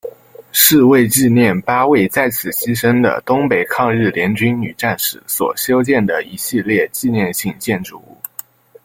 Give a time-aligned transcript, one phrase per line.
[0.51, 8.17] 是为纪念八位在此牺牲的东北抗日联军女战士所修建的一系列纪念性建筑物。